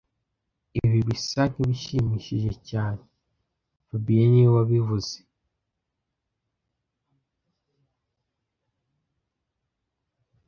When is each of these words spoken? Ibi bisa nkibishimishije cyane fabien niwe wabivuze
Ibi 0.81 0.99
bisa 1.07 1.41
nkibishimishije 1.51 2.51
cyane 2.69 3.01
fabien 3.87 4.27
niwe 4.29 4.49
wabivuze 4.57 5.17